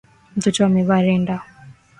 Mtoto 0.37 0.65
amevaa 0.65 1.01
rinda 1.01 1.41